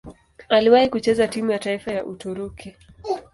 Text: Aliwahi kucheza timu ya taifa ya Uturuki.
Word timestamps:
Aliwahi 0.49 0.87
kucheza 0.89 1.27
timu 1.27 1.51
ya 1.51 1.59
taifa 1.59 1.91
ya 1.91 2.05
Uturuki. 2.05 2.75